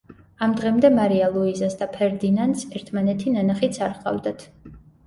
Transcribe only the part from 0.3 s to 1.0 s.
ამ დღემდე